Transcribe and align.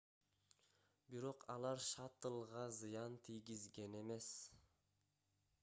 бирок 1.11 1.45
алар 1.55 1.83
шаттлга 1.91 2.63
зыян 2.79 3.19
тийгизген 3.29 4.01
эмес 4.03 4.31